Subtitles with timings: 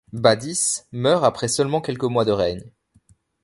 [0.13, 2.71] Badis meurt après seulement quelques mois de règne.